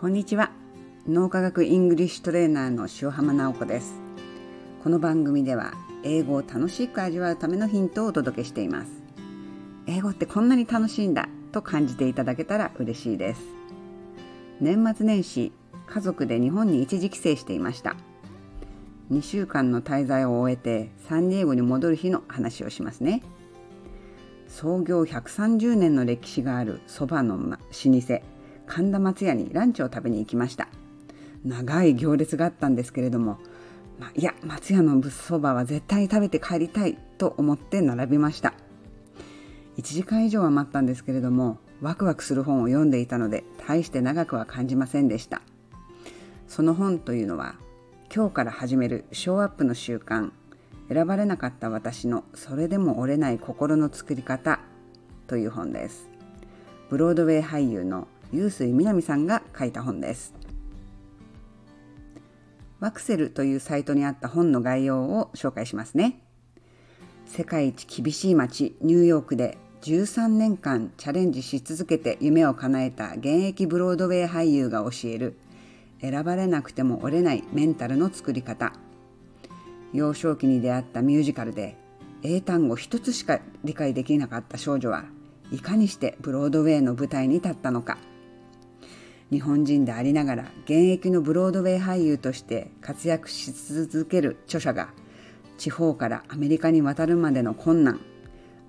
[0.00, 0.52] こんにちは。
[1.08, 3.94] 脳科学イングリッシュトレーナーの塩浜直子です。
[4.84, 5.72] この番組では
[6.04, 8.92] 英語を楽しく味わうためのヒントをお届けしています。
[9.88, 13.40] 英語ってこんなに楽しいんだと感じていただけたら嬉しいです。
[14.60, 15.50] 年末年始
[15.88, 17.96] 家族で日本に一時帰省していました。
[19.10, 23.24] 2週間の滞在を終えてサンディエゴに戻る日の話をしますね。
[24.46, 28.37] 創業130年の歴史があるそばの老舗。
[28.68, 30.68] 神田松屋にランチを食べに行きました。
[31.44, 33.38] 長い行列があったんですけれども、
[33.98, 38.54] ま、いや松屋のそばは絶対に食べて帰りたいと思って並びました。
[39.78, 45.40] 1時間以上は待ったんですけれどもワクワクする本を読んでいたので大して長くは感じませんでした。
[46.46, 47.54] その本というのは
[48.14, 50.30] 今日から始めるショーアップの習慣
[50.88, 54.60] 選ばれなかった私のそれでも折れない心の作り方
[55.26, 56.08] という本です。
[56.90, 60.34] ブロードウェイ俳優の臼井みなみさんが書いた本です。
[62.80, 66.20] ワクセルというサイトにあった本の概要を紹介しますね。
[67.26, 75.38] 世界一厳しい街ニューヨークで13年間チャレンジし続けて夢を叶えた現役ブロードウェイ俳優が教える。
[76.00, 78.72] 選ばれなくても折れないメンタルの作り方。
[79.92, 81.76] 幼少期に出会ったミュージカルで
[82.22, 85.04] 英単語一つしか理解できなかった少女は
[85.50, 87.96] いかにしてブロードウェイの舞台に立ったのか。
[89.30, 94.90] 日本人でありながら現役のブロードウェイ俳優として活躍し続ける著者が
[95.58, 98.00] 地方からアメリカに渡るまでの困難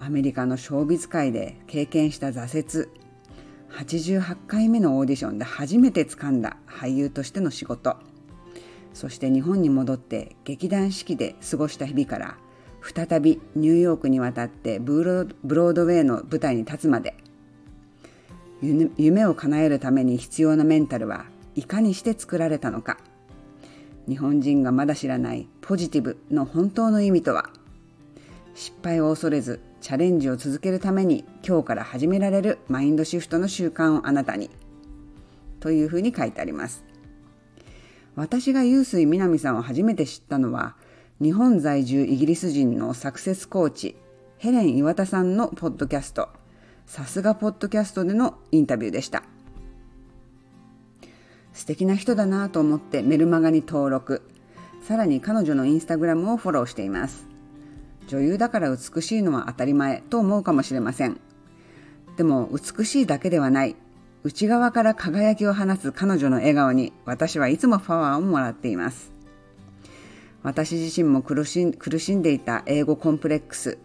[0.00, 2.88] アメリカのショービズ界で経験した挫折
[3.70, 7.96] 88回目のオーディションで初めて掴んだ俳優としての仕事
[8.94, 12.36] そして日本に戻って劇団四季で過ごした日々から
[12.82, 17.14] 再びニューヨークに渡ってブロードウェイの舞台に立つまで
[18.60, 22.98] 夢を叶えるために必要なメンタルはいかにして作られたのか。
[24.08, 27.50] 日本人がまだ知らないポジティブの本当の意味とは。
[28.54, 34.50] 失敗を恐れずチャレンジを続けるために今日から始められるマインドシフトの習慣をあなたに。
[35.60, 36.84] というふうに書いてあります。
[38.16, 40.74] 私が臼井みなみさんを初めて知ったのは
[41.22, 43.96] 日本在住イギリス人のサクセスコーチ
[44.38, 46.28] ヘレン岩田さんのポッドキャスト。
[46.88, 49.22] さすがポッドキャストでのインタビューでした。
[51.52, 54.22] 素敵な人だなと思ってメルマガに登録。
[54.82, 57.26] さらに彼女のインスタグラムをフォローしています。
[58.06, 61.20] 女優だから美しいのは当たり前と思うかもしれません。
[62.16, 63.76] でも美しいだけではない。
[64.24, 69.12] 内側から輝きを放つ彼女の笑顔に私はいつもパワーをもらっています。
[70.42, 73.76] 私自身も苦しんでいた英語コンプレックス。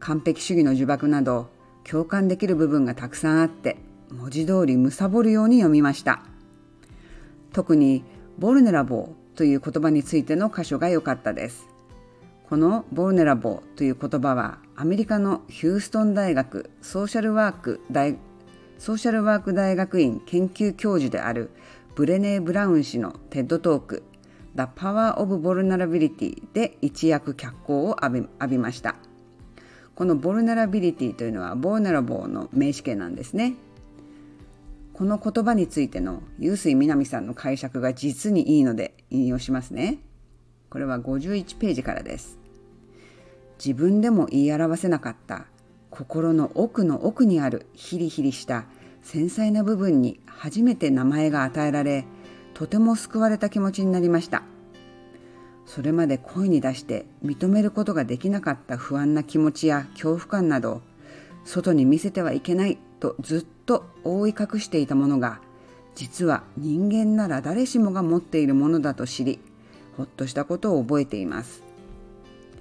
[0.00, 1.53] 完璧主義の呪縛など
[1.88, 3.76] 共感できる部分がたくさんあって
[4.10, 6.22] 文字通り貪るように読みました
[7.52, 8.04] 特に
[8.38, 11.68] ボルネラボーという言葉についての箇所が良かったです
[12.48, 18.16] このボルネラボーという言葉はアメリカのヒューストン大学ソーシャルワーク大
[18.78, 21.50] ソーシャルワーク大学院研究教授である
[21.94, 24.02] ブレネー・ブラウン氏の TED Talk
[24.56, 28.96] The Power of Vulnerability で一躍脚光を浴びました。
[29.94, 33.54] この vulnerability というのは vulnerable の名詞形なんですね。
[34.92, 39.98] この言葉についての臼井みなみさんの解釈が実にいいので引用しますね。
[40.70, 42.38] これは51ページからです。
[43.64, 45.46] 自分でも言い表せなかった
[45.90, 48.66] 心の奥の奥にあるヒリヒリした
[49.02, 52.04] 繊細な部分に初めて名前が与えられ
[52.54, 54.42] とても救われた気持ちになりました。
[55.74, 60.82] それまで声に出して認めることができなかった不安な気持ちや恐怖感など
[61.44, 65.40] 外に見せてはいけないとずっと覆い隠していたものが
[65.96, 69.40] 実は人間なら誰しもが持っているものだと知り
[69.96, 71.64] ほっとしたことを覚えています。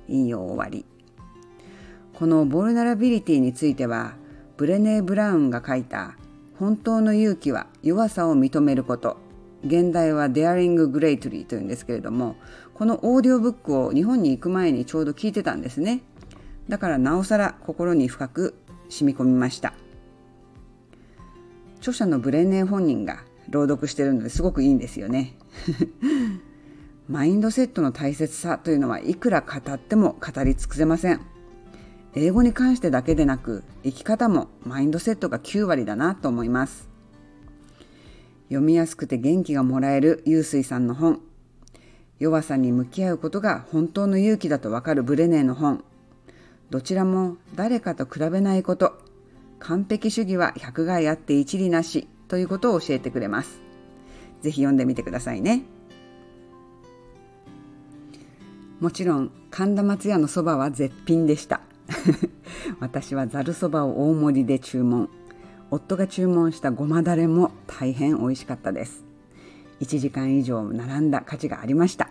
[0.07, 0.85] 引用終わり。
[2.15, 4.15] このボルナラビリティについては
[4.57, 6.15] ブレネー・ブラウンが書いた
[6.57, 9.22] 本当の勇気は弱さを認めること。
[9.65, 12.35] 現代は Daring Greatly というんですけれども
[12.73, 16.01] このオーディオブックを日本に行く前にちょうど聞いてたんですね。
[16.67, 18.55] だからなおさら心に深く
[18.89, 19.73] 染み込みました。
[21.77, 25.35] 著者のブレネー本人が朗読してるのですごくいいんですよね。
[27.09, 31.21] マインドセットの大切さというのはいくら語っても語り尽くせません。
[32.15, 36.92] 英語に関してだけでなく生き方もマインドセットが9割だなと思います。
[38.53, 41.19] 読みやすくて元気がもらえるゆうすいさんの本。
[42.19, 45.83] 弱さに向き合うことが本当の勇気だとわかるブレネーの本。
[46.69, 48.93] どちらも誰かと比べないこと。
[49.57, 53.59] 完璧主義は百害あって一理なしということを教えてくれます。
[54.41, 55.63] ぜひ読んでみてくださいね。
[58.79, 61.61] もちろん神田松屋のそばは絶品でした。
[62.79, 65.09] 私はざるそばを大盛りで注文。
[65.73, 69.03] 夫が注文したごまだれも大変美味しかったです。
[69.81, 72.09] 1時間以上並んだ価値がありました。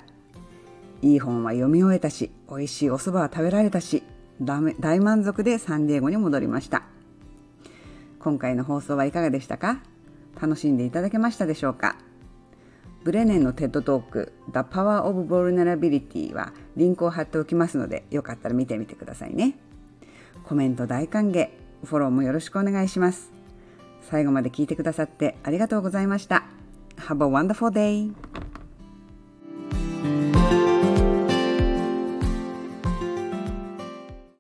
[1.00, 4.03] いい本は読み終えたし美味しいお蕎麦は食べられたし
[4.41, 6.82] 大満足でサンディエゴに戻りました。
[8.19, 9.81] 今回の放送はいかがでしたか？
[10.41, 11.97] 楽しんでいただけましたでしょうか？
[13.05, 19.56] ブレネンのテッドトーク The Power of Vulnerability はリンクを貼っておきますのでよかったら見てみてくださいね。
[20.44, 21.50] コメント大歓迎、
[21.85, 23.41] フォローもよろしくお願いします。
[24.02, 26.44] 最後まで聞いてくださってありがとうございました。
[26.96, 28.31] Have a wonderful day!